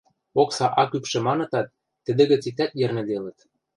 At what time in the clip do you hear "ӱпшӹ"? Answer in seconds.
0.97-1.19